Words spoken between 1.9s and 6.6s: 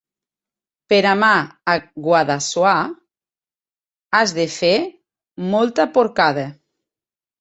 Guadassuar has de fer molta porcada.